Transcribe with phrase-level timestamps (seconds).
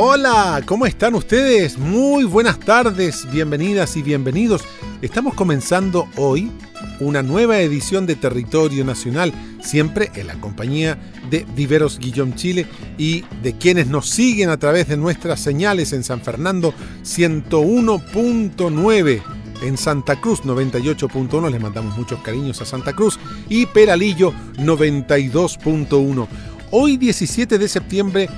[0.00, 1.76] Hola, ¿cómo están ustedes?
[1.76, 4.62] Muy buenas tardes, bienvenidas y bienvenidos.
[5.02, 6.52] Estamos comenzando hoy
[7.00, 10.96] una nueva edición de Territorio Nacional, siempre en la compañía
[11.28, 16.04] de Viveros Guillón Chile y de quienes nos siguen a través de nuestras señales en
[16.04, 16.72] San Fernando
[17.02, 19.22] 101.9
[19.62, 26.28] en Santa Cruz 98.1, les mandamos muchos cariños a Santa Cruz, y Peralillo 92.1.
[26.70, 28.28] Hoy 17 de septiembre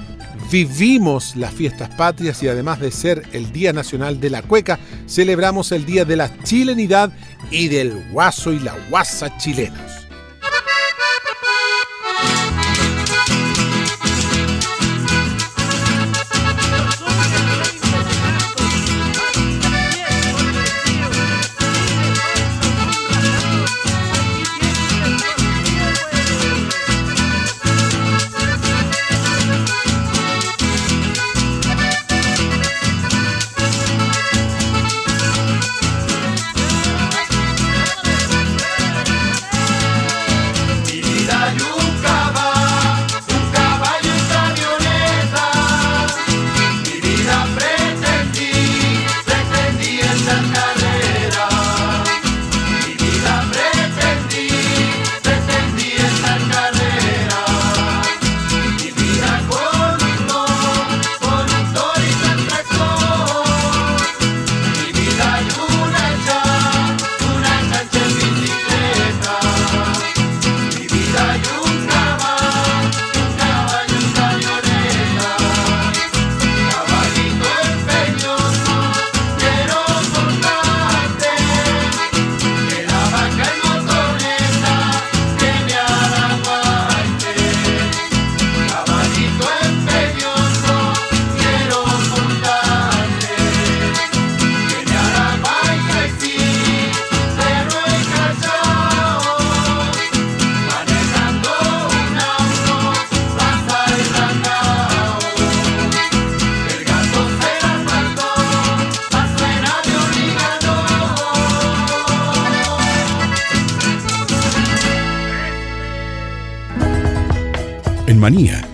[0.50, 5.72] vivimos las fiestas patrias y además de ser el Día Nacional de la Cueca, celebramos
[5.72, 7.12] el Día de la Chilenidad
[7.50, 9.99] y del Guaso y la Guasa chilenos.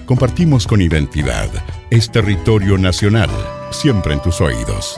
[0.07, 1.51] Compartimos con identidad.
[1.91, 3.31] Es territorio nacional,
[3.71, 4.97] siempre en tus oídos.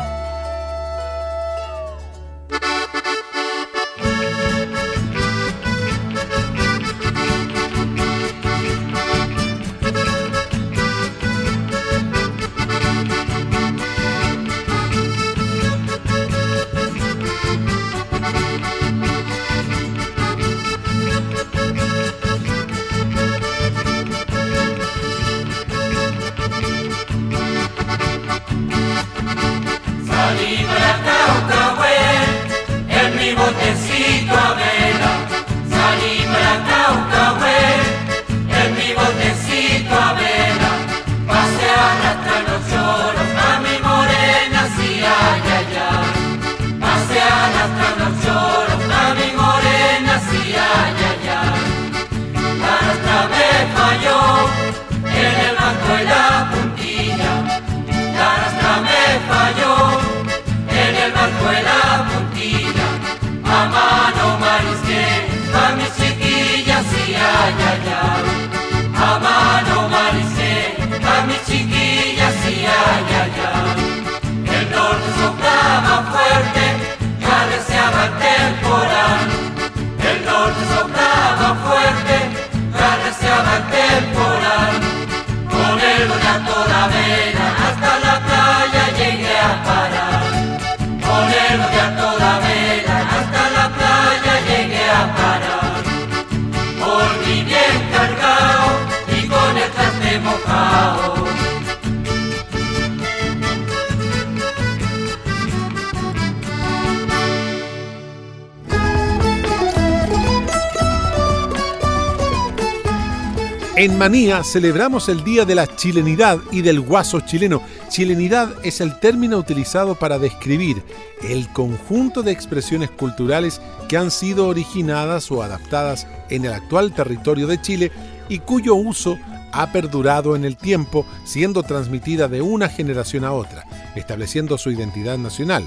[113.78, 117.62] En Manía celebramos el Día de la Chilenidad y del Guaso chileno.
[117.88, 120.82] Chilenidad es el término utilizado para describir
[121.22, 127.46] el conjunto de expresiones culturales que han sido originadas o adaptadas en el actual territorio
[127.46, 127.92] de Chile
[128.28, 129.16] y cuyo uso
[129.52, 133.62] ha perdurado en el tiempo, siendo transmitida de una generación a otra,
[133.94, 135.62] estableciendo su identidad nacional.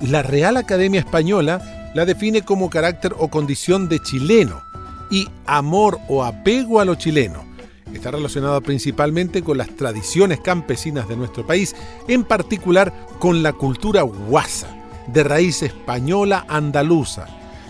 [0.00, 4.69] La Real Academia Española la define como carácter o condición de chileno
[5.10, 7.44] y amor o apego a lo chileno.
[7.92, 11.74] Está relacionado principalmente con las tradiciones campesinas de nuestro país,
[12.06, 14.68] en particular con la cultura guasa,
[15.08, 17.26] de raíz española andaluza.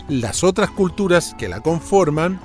[0.09, 2.41] Las otras culturas que la conforman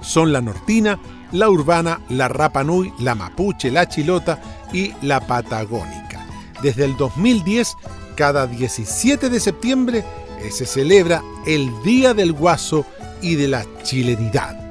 [0.00, 0.98] son la nortina,
[1.30, 4.40] la urbana, la rapanui, la mapuche, la chilota
[4.72, 6.26] y la patagónica.
[6.62, 7.76] Desde el 2010,
[8.16, 10.04] cada 17 de septiembre
[10.50, 12.84] se celebra el Día del Guaso
[13.22, 14.67] y de la chilenidad.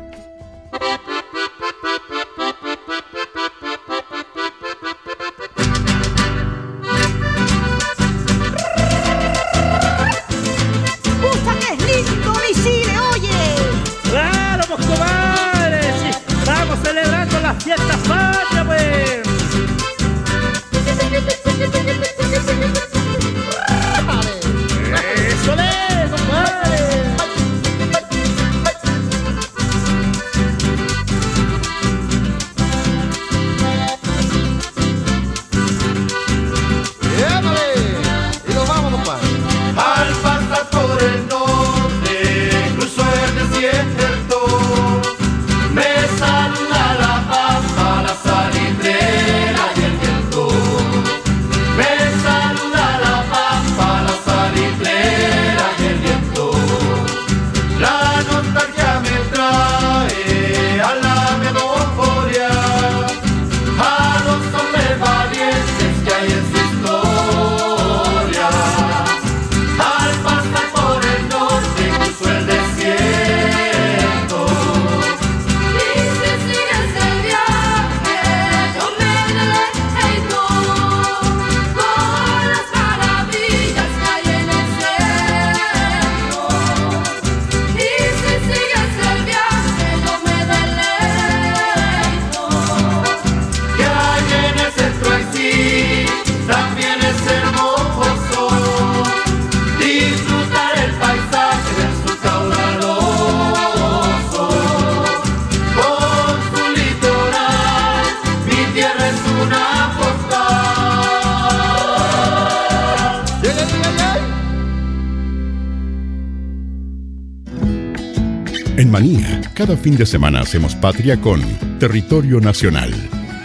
[119.57, 121.42] Cada fin de semana hacemos patria con
[121.80, 122.94] Territorio Nacional,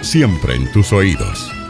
[0.02, 1.61] siempre en tus oídos.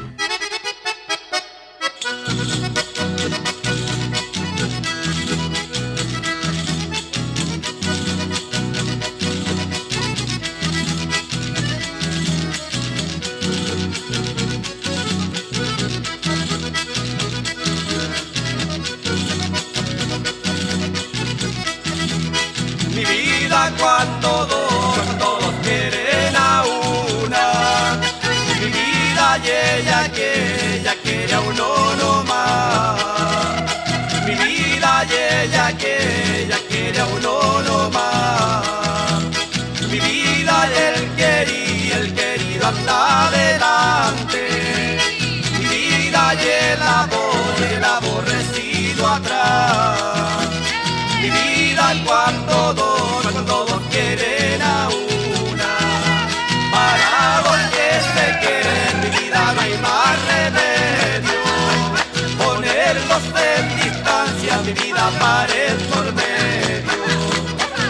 [65.02, 67.00] la pared por medio.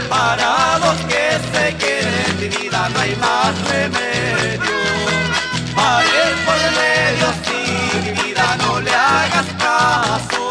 [0.09, 4.79] Para los que se quieren, mi vida no hay más remedio.
[5.81, 7.61] Pared por medio, si
[8.05, 10.43] mi vida no le hagas caso.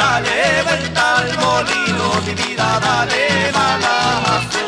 [0.00, 3.24] Dale vuelta al molino, mi vida, dale
[3.58, 4.66] balazo.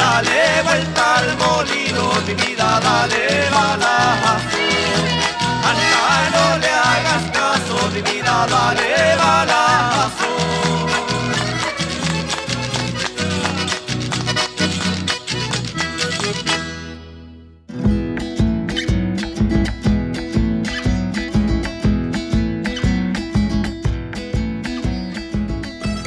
[0.00, 3.24] Dale vuelta al molino, mi vida, dale
[3.56, 4.58] balazo.
[5.68, 7.47] Hasta no le hagas caso.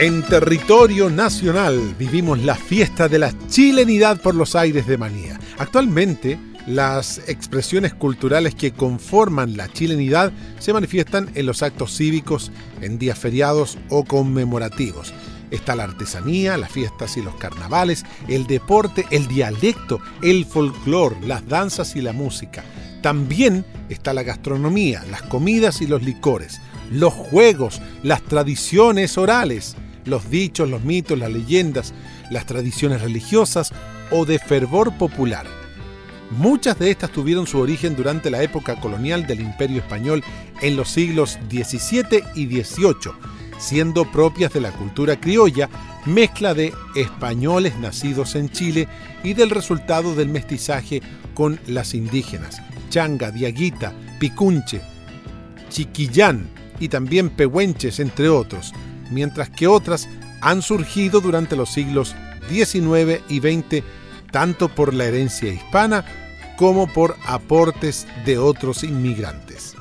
[0.01, 5.39] En territorio nacional vivimos la fiesta de la chilenidad por los aires de Manía.
[5.59, 12.51] Actualmente, las expresiones culturales que conforman la chilenidad se manifiestan en los actos cívicos,
[12.81, 15.13] en días feriados o conmemorativos.
[15.49, 21.45] Está la artesanía, las fiestas y los carnavales, el deporte, el dialecto, el folclor, las
[21.47, 22.63] danzas y la música.
[23.01, 29.75] También está la gastronomía, las comidas y los licores, los juegos, las tradiciones orales,
[30.05, 31.93] los dichos, los mitos, las leyendas,
[32.29, 33.73] las tradiciones religiosas
[34.09, 35.60] o de fervor popular.
[36.31, 40.23] Muchas de estas tuvieron su origen durante la época colonial del Imperio Español
[40.61, 43.11] en los siglos XVII y XVIII,
[43.57, 45.69] siendo propias de la cultura criolla,
[46.05, 48.88] mezcla de españoles nacidos en Chile
[49.23, 51.01] y del resultado del mestizaje
[51.33, 54.81] con las indígenas, changa, diaguita, picunche,
[55.69, 58.71] chiquillán y también pehuenches, entre otros,
[59.11, 60.07] mientras que otras
[60.39, 62.15] han surgido durante los siglos
[62.50, 63.83] XIX y XX
[64.31, 66.05] tanto por la herencia hispana
[66.57, 69.75] como por aportes de otros inmigrantes.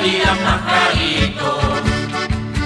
[0.00, 1.82] Avenida Pajaritos,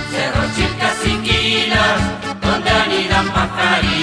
[0.09, 1.97] Cerro Chilca, Siquila,
[2.41, 3.94] donde anidan pajaritos.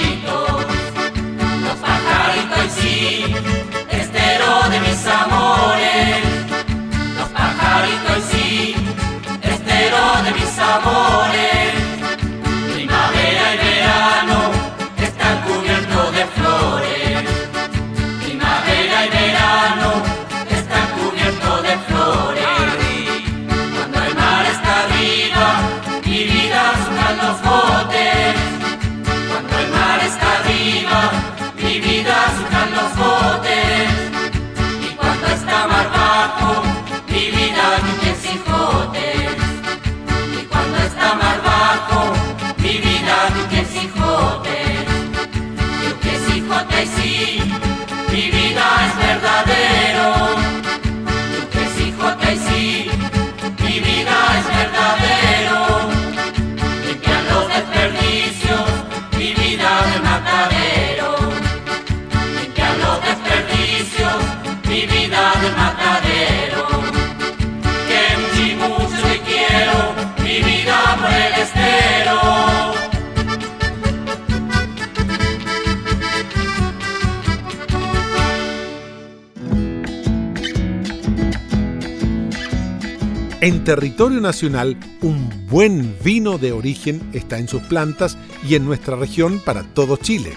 [83.64, 89.38] Territorio nacional, un buen vino de origen está en sus plantas y en nuestra región
[89.38, 90.32] para todo Chile.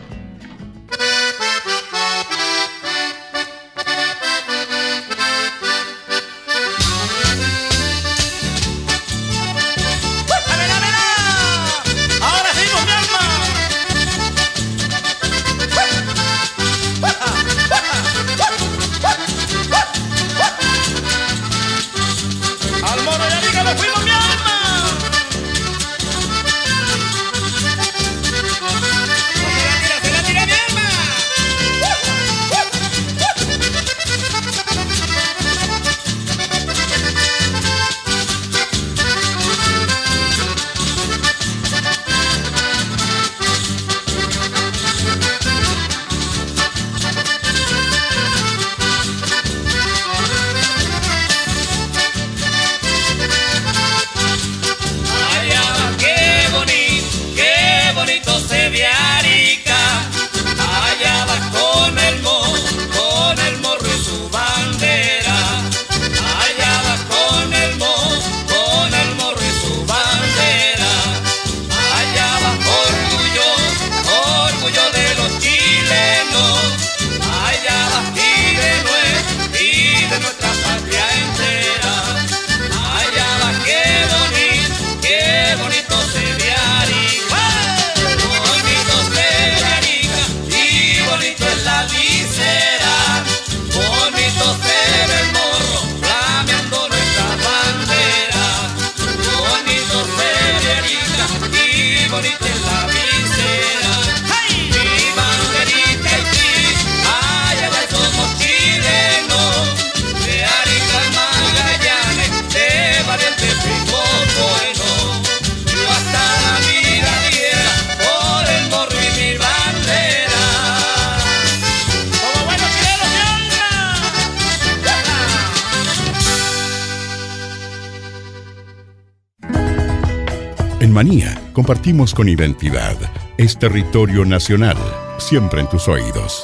[131.52, 132.96] compartimos con identidad.
[133.36, 134.76] Es territorio nacional,
[135.18, 136.42] siempre en tus oídos.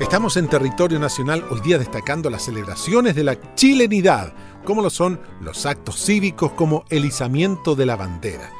[0.00, 5.18] Estamos en territorio nacional hoy día destacando las celebraciones de la chilenidad, como lo son
[5.40, 8.50] los actos cívicos como el izamiento de la bandera.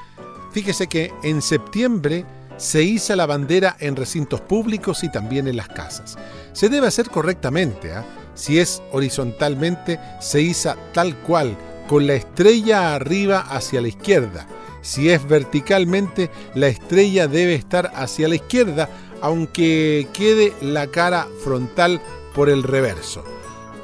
[0.52, 2.24] Fíjese que en septiembre
[2.62, 6.16] se iza la bandera en recintos públicos y también en las casas.
[6.52, 8.04] Se debe hacer correctamente, ¿ah?
[8.34, 11.56] si es horizontalmente, se iza tal cual,
[11.88, 14.46] con la estrella arriba hacia la izquierda.
[14.80, 18.88] Si es verticalmente, la estrella debe estar hacia la izquierda,
[19.20, 22.00] aunque quede la cara frontal
[22.32, 23.24] por el reverso.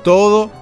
[0.04, 0.52] Todo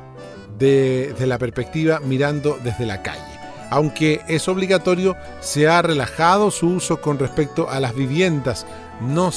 [0.59, 3.36] desde la perspectiva mirando desde la calle.
[3.71, 8.67] Aunque es obligatorio, se ha relajado su uso con respecto a las viviendas,
[9.01, 9.31] no,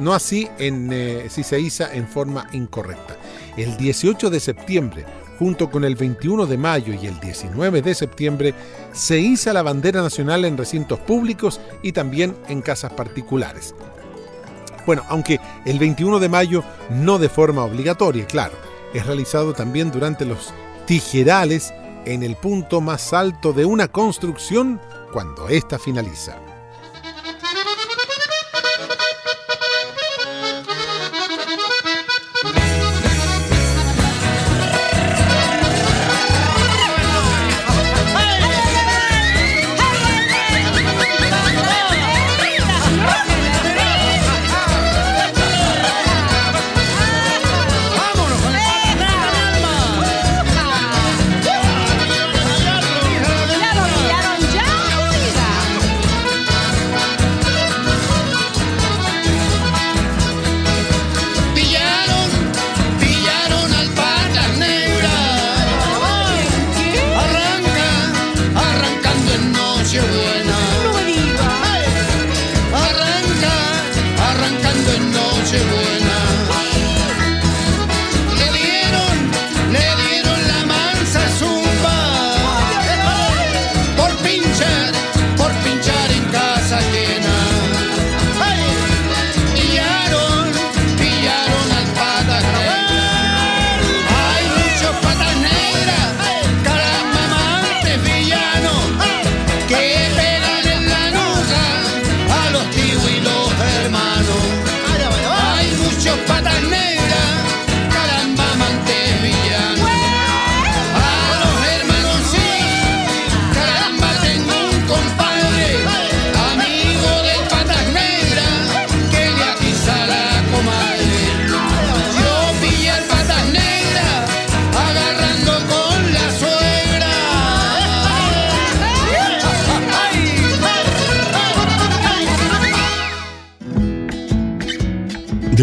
[0.00, 3.16] no así en, eh, si se iza en forma incorrecta.
[3.56, 5.04] El 18 de septiembre,
[5.38, 8.54] junto con el 21 de mayo y el 19 de septiembre,
[8.92, 13.74] se iza la bandera nacional en recintos públicos y también en casas particulares.
[14.84, 18.54] Bueno, aunque el 21 de mayo no de forma obligatoria, claro,
[18.94, 20.52] es realizado también durante los
[20.86, 21.74] tijerales
[22.04, 24.80] en el punto más alto de una construcción
[25.12, 26.47] cuando ésta finaliza.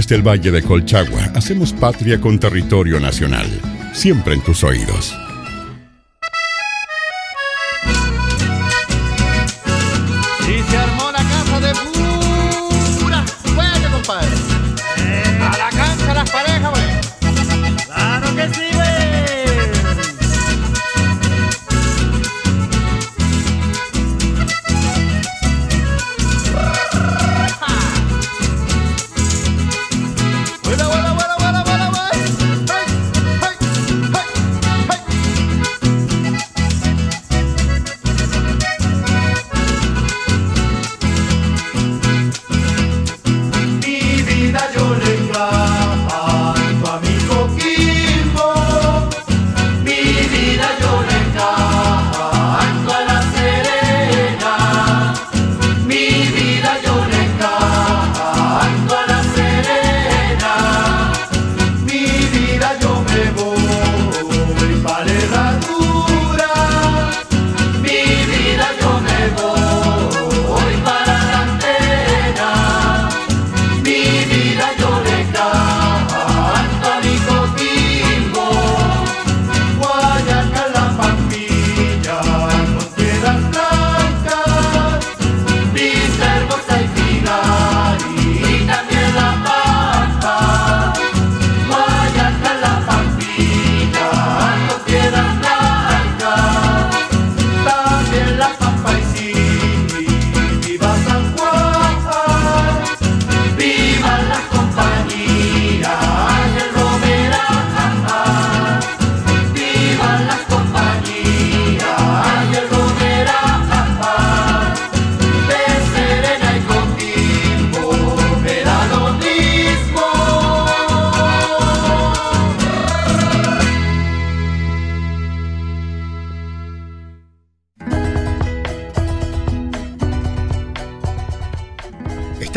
[0.06, 3.48] Desde el Valle de Colchagua hacemos patria con territorio nacional,
[3.92, 5.16] siempre en tus oídos.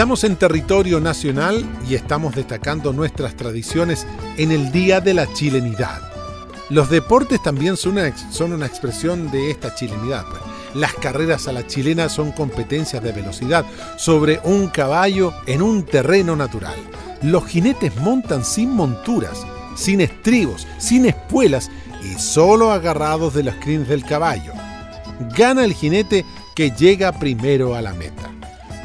[0.09, 4.07] Estamos en territorio nacional y estamos destacando nuestras tradiciones
[4.39, 6.01] en el Día de la Chilenidad.
[6.71, 10.25] Los deportes también son una, expresión de esta chilenidad.
[10.31, 10.41] Pues.
[10.73, 13.67] Las carreras a la chilena son competencias de velocidad
[13.99, 16.79] sobre un caballo en un terreno natural.
[17.21, 21.71] Los jinetes montan sin monturas, sin estribos, sin espuelas
[22.03, 24.55] y solo agarrados de los crines del caballo.
[25.37, 26.25] Gana el jinete
[26.57, 28.38] que llega primero a la meta.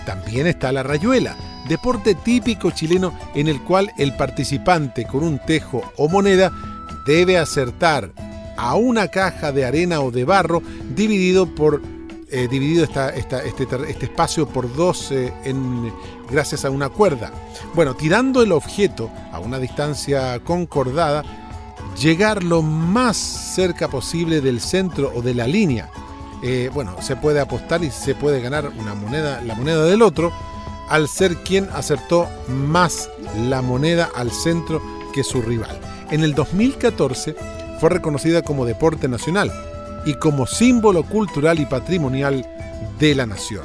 [0.05, 1.35] También está la rayuela,
[1.67, 6.51] deporte típico chileno en el cual el participante con un tejo o moneda
[7.05, 8.11] debe acertar
[8.57, 10.61] a una caja de arena o de barro
[10.95, 11.81] dividido por
[12.35, 15.31] eh, dividido este, este, espacio por dos eh,
[16.31, 17.31] gracias a una cuerda.
[17.75, 21.23] Bueno, tirando el objeto a una distancia concordada,
[22.01, 25.91] llegar lo más cerca posible del centro o de la línea.
[26.45, 30.33] Eh, bueno, se puede apostar y se puede ganar una moneda, la moneda del otro,
[30.89, 33.09] al ser quien acertó más
[33.47, 34.81] la moneda al centro
[35.13, 35.79] que su rival.
[36.11, 37.33] En el 2014
[37.79, 39.53] fue reconocida como deporte nacional
[40.05, 42.45] y como símbolo cultural y patrimonial
[42.99, 43.63] de la nación.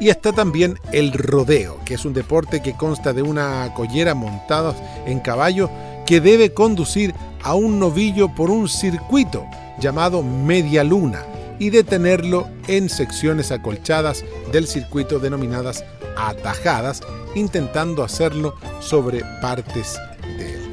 [0.00, 4.74] Y está también el rodeo, que es un deporte que consta de una collera montada
[5.04, 5.68] en caballo
[6.06, 9.44] que debe conducir a un novillo por un circuito
[9.78, 11.22] llamado media luna
[11.58, 15.84] y detenerlo en secciones acolchadas del circuito denominadas
[16.16, 17.00] atajadas,
[17.34, 20.68] intentando hacerlo sobre partes de él.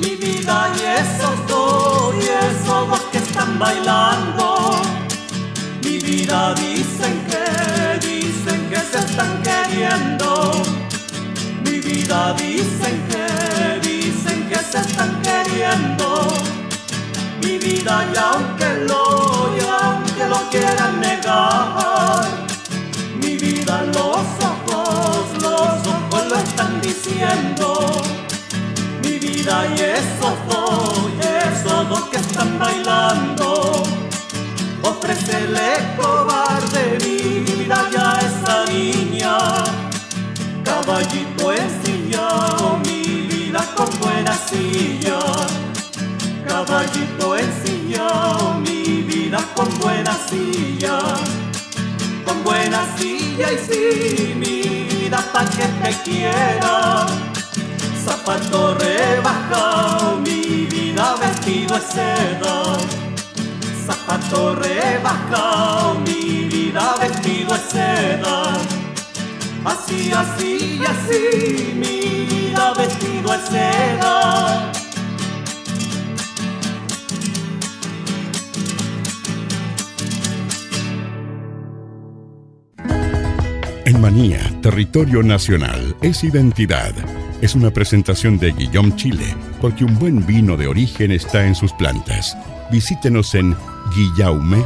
[0.00, 4.56] Mi vida y esos dos, y esos dos que están bailando
[5.86, 10.55] mi vida dicen que, dicen que se están queriendo.
[12.06, 16.28] Dicen que, dicen que se están queriendo.
[17.42, 22.24] Mi vida y aunque lo, y aunque lo quieran negar.
[23.20, 27.90] Mi vida los ojos, los ojos lo están diciendo.
[29.02, 33.82] Mi vida y esos dos, esos dos que están bailando
[34.82, 39.36] ofrécele cobarde mi vida ya esa niña.
[40.64, 41.75] Caballito ensillado,
[52.24, 57.06] Con buena silla y sí, mi vida pa' que te quiera.
[58.04, 62.76] Zapato rebajado, mi vida vestido es seda
[63.86, 68.52] zapato rebajado, mi vida vestido es seda.
[69.64, 74.75] Así, así, así, mi vida vestido es seda.
[84.62, 86.92] Territorio nacional, es identidad.
[87.40, 91.72] Es una presentación de Guillaume Chile, porque un buen vino de origen está en sus
[91.72, 92.36] plantas.
[92.70, 93.56] Visítenos en
[93.96, 94.60] guillaume.cl.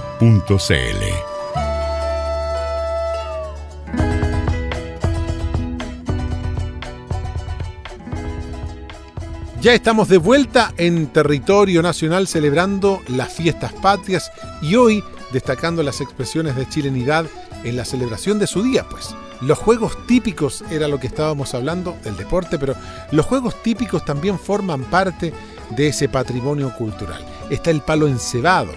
[9.62, 16.02] Ya estamos de vuelta en territorio nacional celebrando las fiestas patrias y hoy destacando las
[16.02, 17.24] expresiones de chilenidad
[17.64, 19.14] en la celebración de su día, pues.
[19.40, 22.74] Los juegos típicos era lo que estábamos hablando, del deporte, pero
[23.10, 25.32] los juegos típicos también forman parte
[25.70, 27.24] de ese patrimonio cultural.
[27.48, 28.72] Está el palo encebado,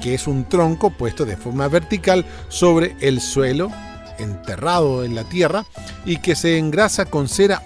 [0.00, 3.70] que es un tronco puesto de forma vertical sobre el suelo,
[4.18, 5.64] enterrado en la tierra,
[6.04, 7.62] y que se engrasa con cera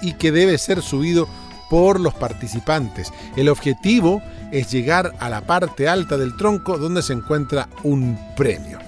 [0.00, 1.28] y que debe ser subido
[1.68, 3.12] por los participantes.
[3.36, 8.85] El objetivo es llegar a la parte alta del tronco donde se encuentra un premio.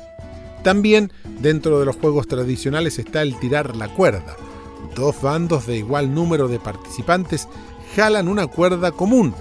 [0.68, 4.36] También dentro de los juegos tradicionales está el tirar la cuerda.
[4.94, 7.48] Dos bandos de igual número de participantes
[7.96, 9.34] jalan una cuerda común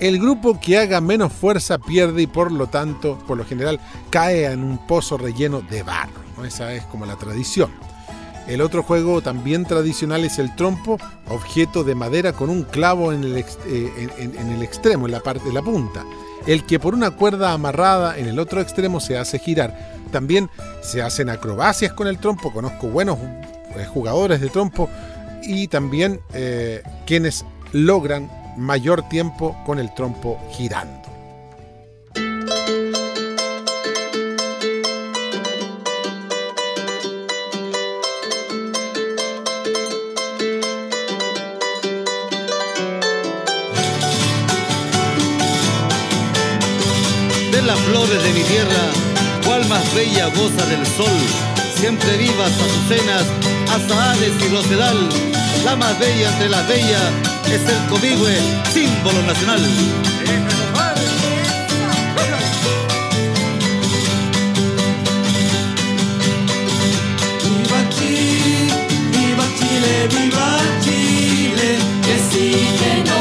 [0.00, 3.78] el grupo que haga menos fuerza pierde y por lo tanto, por lo general,
[4.10, 6.44] cae en un pozo relleno de barro.
[6.44, 7.70] Esa es como la tradición.
[8.48, 13.22] El otro juego también tradicional es el trompo, objeto de madera con un clavo en
[13.22, 16.04] el, eh, en el extremo, en la parte de la punta.
[16.44, 19.91] El que por una cuerda amarrada en el otro extremo se hace girar.
[20.12, 20.48] También
[20.82, 22.52] se hacen acrobacias con el trompo.
[22.52, 23.18] Conozco buenos
[23.76, 24.88] eh, jugadores de trompo
[25.42, 31.02] y también eh, quienes logran mayor tiempo con el trompo girando.
[47.52, 49.11] de las flores de mi tierra,
[49.44, 51.16] cual más bella goza del sol,
[51.74, 53.24] siempre vivas azucenas,
[53.70, 55.08] azahares y rosedal,
[55.64, 57.10] la más bella entre las bellas
[57.46, 58.36] es el comigüe,
[58.72, 59.60] símbolo nacional.
[67.44, 68.68] Viva Chile,
[69.12, 73.11] viva Chile, viva Chile, que sí,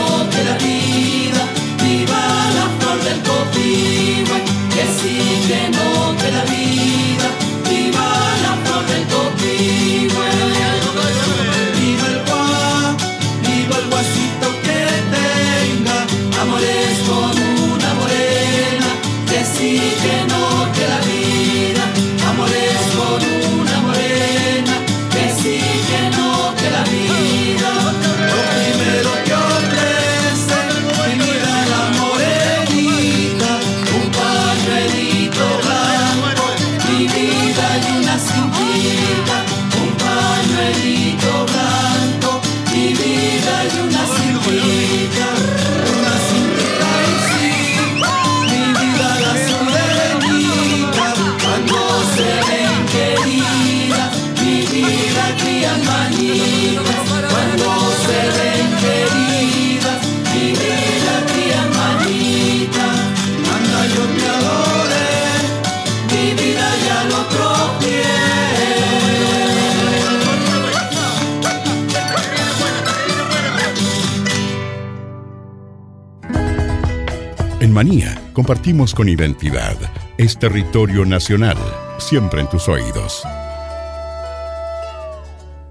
[78.51, 79.77] compartimos con identidad.
[80.17, 81.55] Es territorio nacional,
[81.99, 83.23] siempre en tus oídos.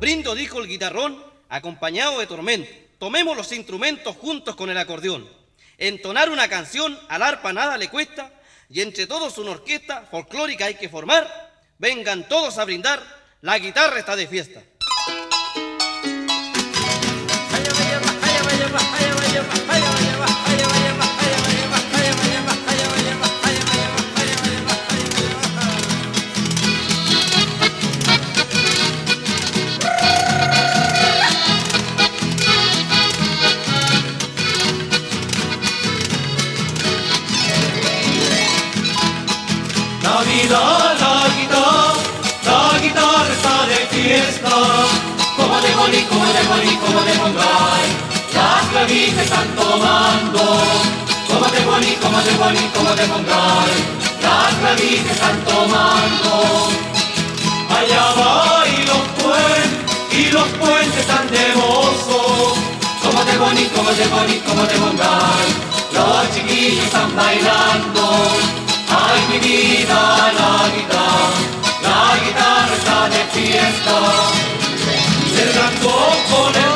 [0.00, 2.70] Brindo, dijo el guitarrón, acompañado de tormento.
[2.98, 5.28] Tomemos los instrumentos juntos con el acordeón.
[5.76, 8.32] Entonar una canción al arpa nada le cuesta,
[8.70, 11.28] y entre todos una orquesta folclórica hay que formar.
[11.76, 13.02] Vengan todos a brindar,
[13.42, 14.62] la guitarra está de fiesta.
[48.80, 50.40] Las clavijas están tomando.
[51.66, 53.72] Boni, como de boni, como de mongay,
[54.22, 56.68] las clavijas están tomando.
[57.76, 62.56] Allá va y los puentes, y los puentes están de mozo.
[63.38, 65.48] Boni, como de boni, como de mongay,
[65.92, 68.02] los chiquillos están bailando.
[68.88, 71.40] Ay, mi vida, la guitarra,
[71.82, 73.96] la guitarra está de fiesta.
[75.40, 75.92] El blanco
[76.30, 76.69] con el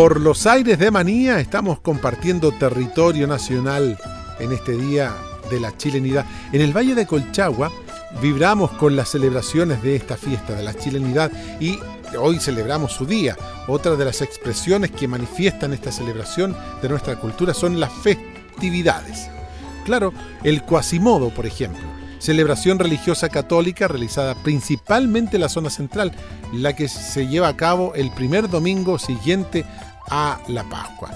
[0.00, 3.98] Por los aires de Manía estamos compartiendo territorio nacional
[4.38, 5.14] en este día
[5.50, 6.24] de la chilenidad.
[6.54, 7.70] En el Valle de Colchagua
[8.22, 11.78] vibramos con las celebraciones de esta fiesta de la chilenidad y
[12.18, 13.36] hoy celebramos su día.
[13.68, 19.28] Otra de las expresiones que manifiestan esta celebración de nuestra cultura son las festividades.
[19.84, 21.86] Claro, el Quasimodo, por ejemplo,
[22.20, 26.12] celebración religiosa católica realizada principalmente en la zona central,
[26.54, 29.66] la que se lleva a cabo el primer domingo siguiente
[30.10, 31.10] a la Pascua.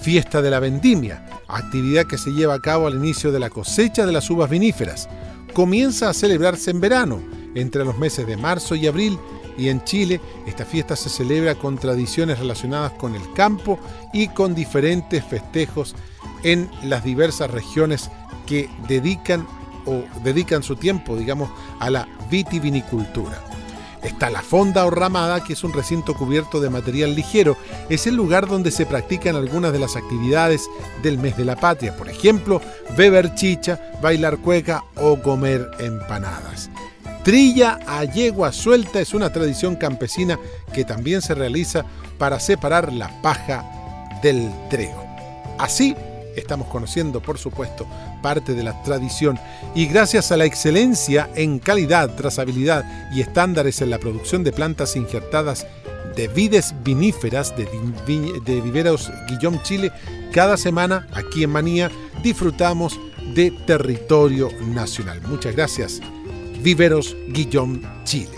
[0.00, 4.06] Fiesta de la Vendimia, actividad que se lleva a cabo al inicio de la cosecha
[4.06, 5.08] de las uvas viníferas.
[5.52, 7.20] Comienza a celebrarse en verano,
[7.54, 9.18] entre los meses de marzo y abril,
[9.56, 13.78] y en Chile esta fiesta se celebra con tradiciones relacionadas con el campo
[14.12, 15.96] y con diferentes festejos
[16.44, 18.10] en las diversas regiones
[18.46, 19.46] que dedican
[19.84, 23.42] o dedican su tiempo, digamos, a la vitivinicultura.
[24.02, 27.56] Está la Fonda o Ramada, que es un recinto cubierto de material ligero.
[27.88, 30.68] Es el lugar donde se practican algunas de las actividades
[31.02, 32.60] del mes de la patria, por ejemplo,
[32.96, 36.70] beber chicha, bailar cueca o comer empanadas.
[37.24, 40.38] Trilla a yegua suelta es una tradición campesina
[40.72, 41.84] que también se realiza
[42.16, 43.64] para separar la paja
[44.22, 45.04] del trigo.
[45.58, 45.94] Así
[46.38, 47.86] estamos conociendo, por supuesto,
[48.22, 49.38] parte de la tradición
[49.74, 54.96] y gracias a la excelencia en calidad, trazabilidad y estándares en la producción de plantas
[54.96, 55.66] injertadas
[56.16, 57.64] de vides viníferas de,
[58.44, 59.92] de viveros Guillón Chile,
[60.32, 61.90] cada semana aquí en Manía
[62.22, 62.98] disfrutamos
[63.34, 65.20] de territorio nacional.
[65.28, 66.00] Muchas gracias,
[66.62, 68.37] Viveros Guillón Chile.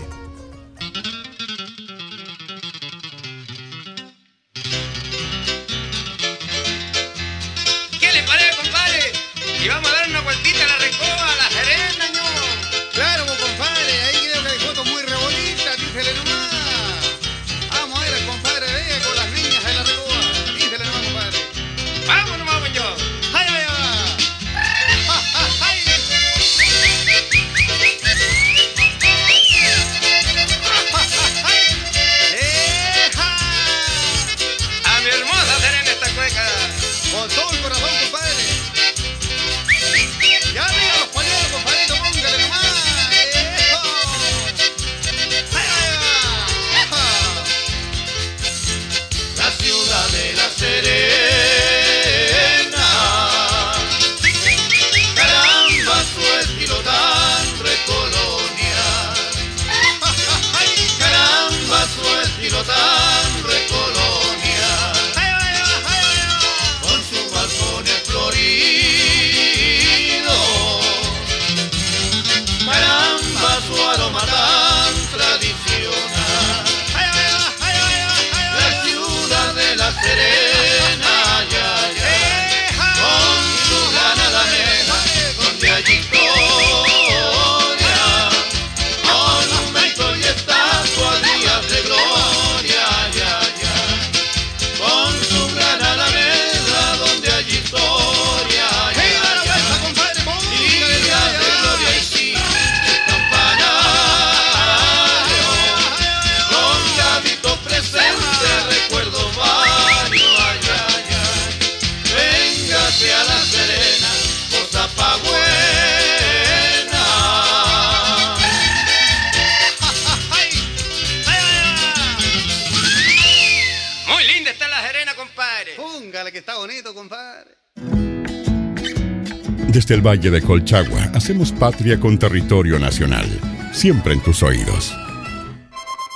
[129.67, 133.27] Desde el Valle de Colchagua hacemos patria con territorio nacional,
[133.71, 134.93] siempre en tus oídos.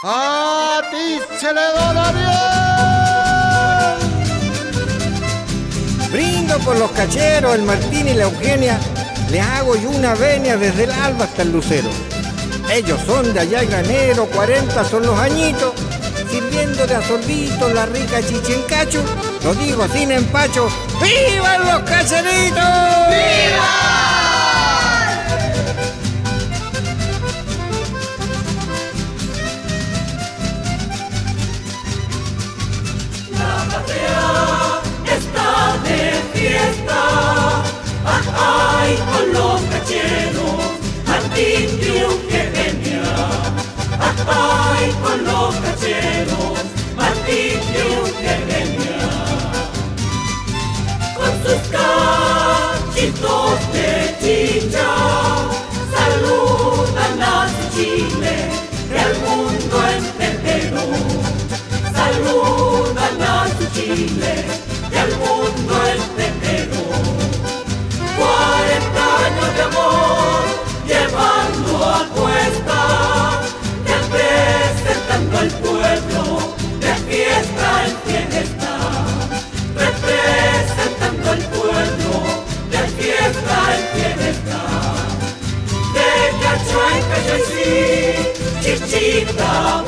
[0.04, 2.26] ¡A ti se le da bien!
[6.12, 8.80] Brindo por los cacheros, el Martín y la Eugenia,
[9.32, 11.90] le hago yo una venia desde el alba hasta el lucero.
[12.72, 15.74] Ellos son de allá granero, 40 son los añitos,
[16.36, 17.02] sirviendo de a
[17.74, 19.02] la rica chichencacho,
[19.44, 20.68] lo digo sin empacho,
[21.02, 22.60] ¡vivan los cacheritos!
[23.10, 23.96] ¡Viva!
[38.38, 40.66] ¡ay, con los cacheros!
[41.08, 42.75] Martín que genia,
[44.28, 46.60] ¡ay, con los cacheros!
[46.96, 47.86] Martín que
[48.48, 49.06] genia
[51.46, 53.90] sus cachitos de
[54.22, 55.25] chicha
[89.38, 89.85] Rama.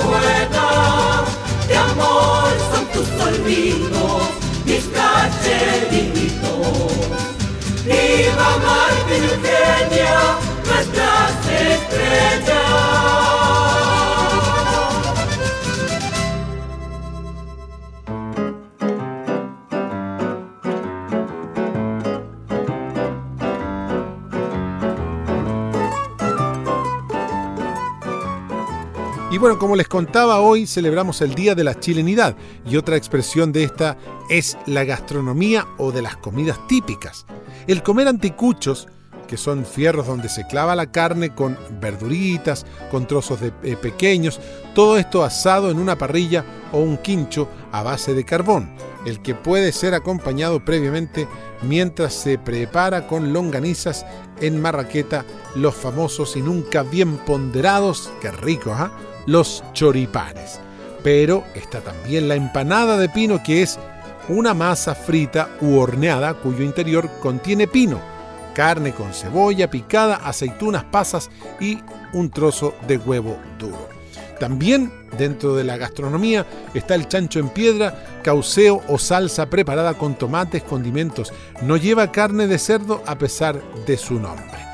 [29.37, 32.35] Y bueno, como les contaba, hoy celebramos el Día de la Chilenidad
[32.65, 33.95] y otra expresión de esta
[34.31, 37.27] es la gastronomía o de las comidas típicas.
[37.67, 38.87] El comer anticuchos,
[39.27, 44.39] que son fierros donde se clava la carne con verduritas, con trozos de, eh, pequeños,
[44.73, 48.73] todo esto asado en una parrilla o un quincho a base de carbón,
[49.05, 51.27] el que puede ser acompañado previamente
[51.61, 54.03] mientras se prepara con longanizas
[54.41, 58.91] en marraqueta, los famosos y nunca bien ponderados, qué rico, ¿ah?
[59.27, 60.59] Los choripanes.
[61.03, 63.77] Pero está también la empanada de pino que es
[64.27, 67.99] una masa frita u horneada cuyo interior contiene pino,
[68.55, 71.77] carne con cebolla picada, aceitunas, pasas y
[72.13, 73.87] un trozo de huevo duro.
[74.39, 80.15] También dentro de la gastronomía está el chancho en piedra, cauceo o salsa preparada con
[80.15, 81.33] tomates, condimentos.
[81.61, 84.66] No lleva carne de cerdo a pesar de su nombre.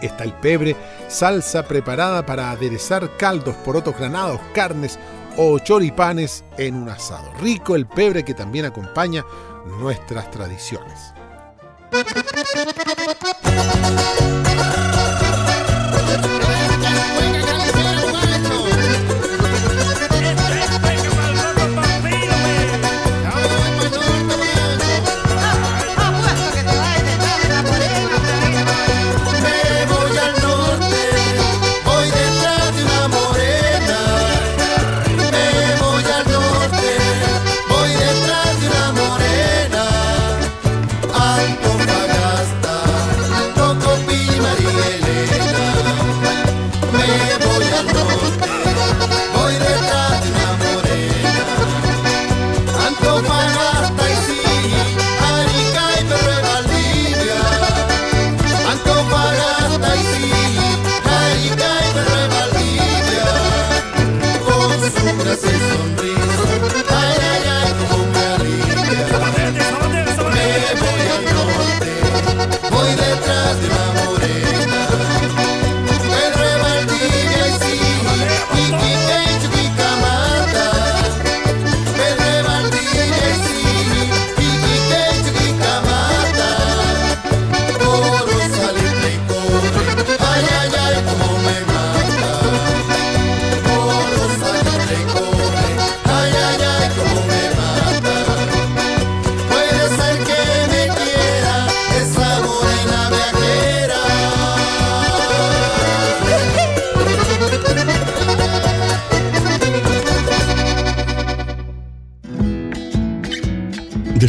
[0.00, 0.76] Está el pebre,
[1.08, 4.98] salsa preparada para aderezar caldos, porotos granados, carnes
[5.36, 7.30] o choripanes en un asado.
[7.40, 9.24] Rico el pebre que también acompaña
[9.78, 11.12] nuestras tradiciones.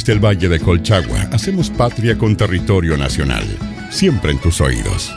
[0.01, 3.45] Desde el Valle de Colchagua hacemos patria con territorio nacional,
[3.91, 5.13] siempre en tus oídos.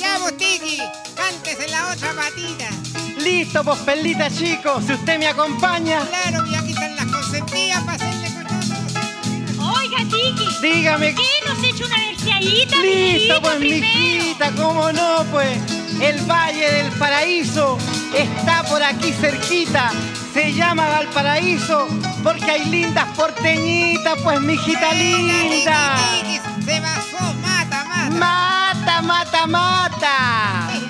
[0.00, 0.80] Ya, Botigi,
[1.14, 2.68] cántese la otra batida.
[3.22, 6.00] Listo, vos pelita, chicos, si usted me acompaña.
[6.04, 9.78] Claro, ya aquí están las consentidas para hacerle con nosotros.
[9.78, 10.48] Oiga, Tiki.
[10.60, 11.14] Dígame.
[11.14, 12.76] ¿Qué nos echa una verseadita?
[12.82, 13.86] Listo, pues, primero?
[13.86, 15.56] mijita, cómo no, pues.
[16.00, 17.78] El Valle del Paraíso
[18.14, 19.90] está por aquí cerquita.
[20.32, 21.88] Se llama Valparaíso
[22.22, 25.96] porque hay lindas porteñitas, pues, mijita linda.
[26.64, 28.10] Se basó, mata, mata.
[28.10, 30.85] Mata, mata, mata.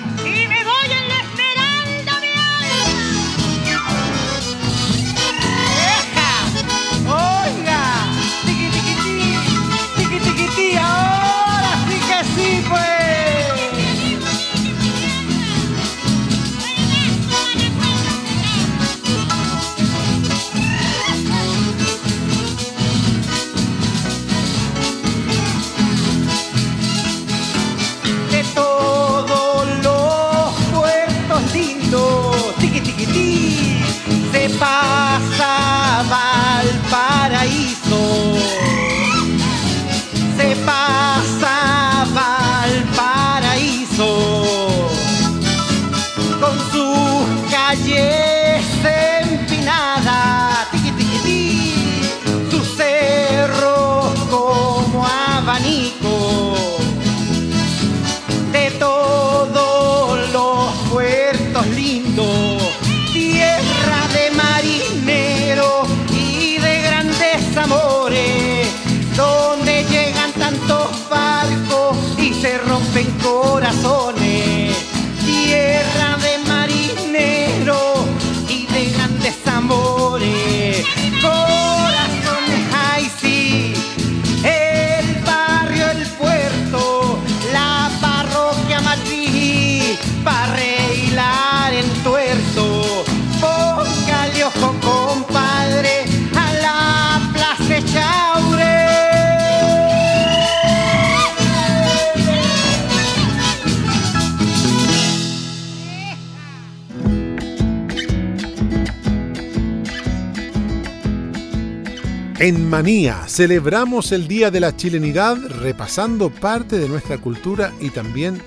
[112.39, 118.39] En Manía celebramos el Día de la Chilenidad repasando parte de nuestra cultura y también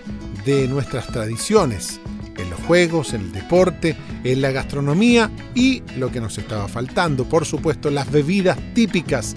[0.45, 2.01] de nuestras tradiciones,
[2.37, 7.25] en los juegos, en el deporte, en la gastronomía y lo que nos estaba faltando,
[7.25, 9.35] por supuesto, las bebidas típicas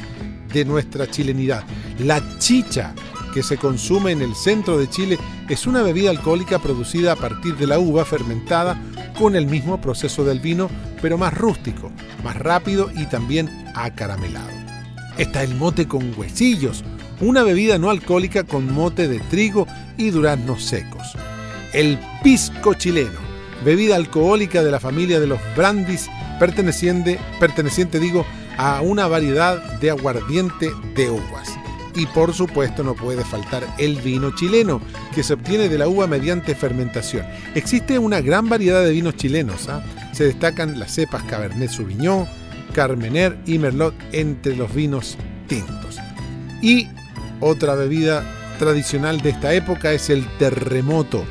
[0.53, 1.63] de nuestra chilenidad.
[1.97, 2.93] La chicha,
[3.33, 5.17] que se consume en el centro de Chile,
[5.49, 8.79] es una bebida alcohólica producida a partir de la uva fermentada
[9.17, 10.69] con el mismo proceso del vino,
[11.01, 11.91] pero más rústico,
[12.23, 14.51] más rápido y también acaramelado.
[15.17, 16.83] Está el mote con huesillos,
[17.21, 21.13] una bebida no alcohólica con mote de trigo y duraznos secos.
[21.73, 23.19] El pisco chileno,
[23.63, 26.09] bebida alcohólica de la familia de los brandis,
[26.39, 28.25] perteneciente, perteneciente digo,
[28.57, 31.52] a una variedad de aguardiente de uvas.
[31.95, 34.81] Y por supuesto no puede faltar el vino chileno,
[35.13, 37.25] que se obtiene de la uva mediante fermentación.
[37.53, 39.69] Existe una gran variedad de vinos chilenos.
[39.69, 39.83] ¿ah?
[40.11, 42.27] Se destacan las cepas Cabernet Sauvignon,
[42.73, 45.17] Carmener y Merlot entre los vinos
[45.47, 45.99] tintos.
[46.61, 46.87] Y
[47.39, 48.23] otra bebida
[48.57, 51.25] tradicional de esta época es el terremoto.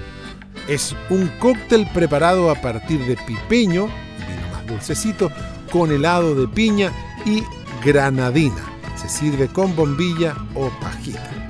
[0.68, 5.30] Es un cóctel preparado a partir de pipeño, vino más dulcecito,
[5.72, 6.92] con helado de piña
[7.24, 7.42] y
[7.84, 8.71] granadina.
[9.02, 11.41] Se sirve con bombilla o pajita.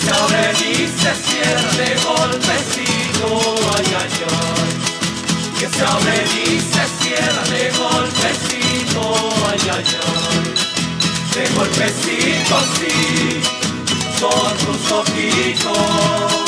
[0.00, 3.26] Se abre y se cierra de golpecito,
[3.76, 4.72] ay, ay, ay.
[5.58, 9.02] Que se abre y se cierra de golpecito,
[9.50, 10.46] ay, ay, ay.
[11.34, 13.40] De golpecito, sí,
[14.18, 16.45] son tus ojitos.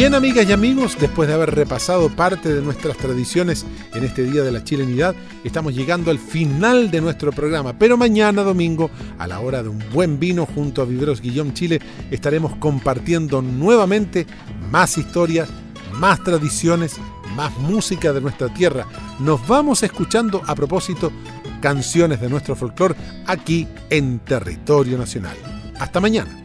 [0.00, 4.42] Bien, amigas y amigos, después de haber repasado parte de nuestras tradiciones en este Día
[4.42, 7.78] de la Chilenidad, estamos llegando al final de nuestro programa.
[7.78, 11.82] Pero mañana, domingo, a la hora de un buen vino junto a Viveros Guillón Chile,
[12.10, 14.26] estaremos compartiendo nuevamente
[14.70, 15.50] más historias,
[15.92, 16.96] más tradiciones,
[17.36, 18.86] más música de nuestra tierra.
[19.18, 21.12] Nos vamos escuchando a propósito
[21.60, 22.94] canciones de nuestro folclore
[23.26, 25.36] aquí en Territorio Nacional.
[25.78, 26.39] Hasta mañana.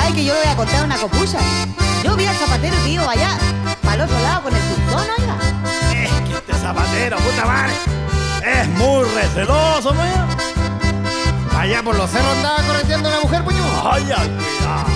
[0.00, 1.38] Oiga, ¿sabe que yo le voy a contar una copucha?
[2.02, 3.38] Yo vi al zapatero que iba allá,
[3.82, 5.36] para el otro lado con el punzón, oiga.
[5.92, 7.72] Es que este zapatero, puta madre,
[8.44, 10.28] es muy receloso, moño.
[11.58, 13.62] Allá por los cerros andaba correteando a una mujer, puño.
[13.92, 14.28] Ay, ay,
[14.58, 14.86] cuidado.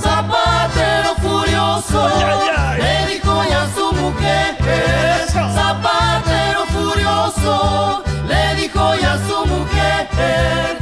[0.00, 2.82] Zapatero furioso Ay, ay, ay.
[2.82, 4.56] le dijo ya a su mujer.
[4.60, 5.54] Eso.
[5.54, 10.73] Zapatero furioso le dijo ya a su mujer.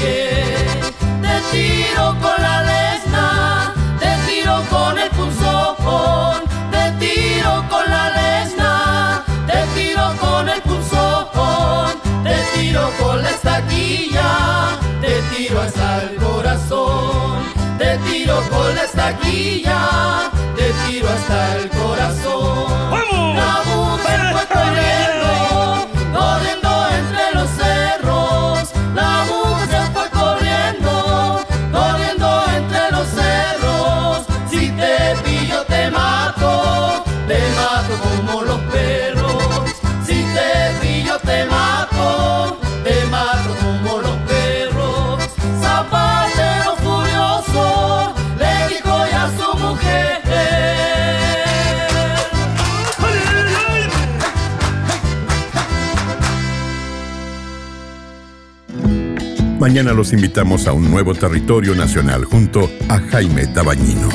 [0.00, 9.24] Te tiro con la lesna, te tiro con el punzón, te tiro con la lesna,
[9.46, 17.44] te tiro con el punzón, te tiro con la estaquilla, te tiro hasta el corazón,
[17.76, 22.90] te tiro con la estaquilla, te tiro hasta el corazón.
[22.90, 23.36] ¡Vamos!
[23.36, 24.46] La
[59.70, 64.08] Mañana los invitamos a un nuevo territorio nacional junto a Jaime Tabañino.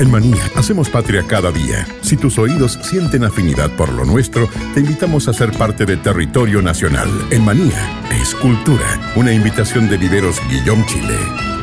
[0.00, 1.86] En Manía hacemos patria cada día.
[2.00, 6.60] Si tus oídos sienten afinidad por lo nuestro, te invitamos a ser parte de Territorio
[6.60, 7.08] Nacional.
[7.30, 9.12] En Manía es cultura.
[9.14, 11.53] Una invitación de Viveros Guillón Chile.